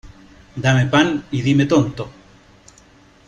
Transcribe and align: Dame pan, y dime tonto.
Dame 0.55 0.87
pan, 0.87 1.25
y 1.29 1.43
dime 1.43 1.67
tonto. 1.67 2.09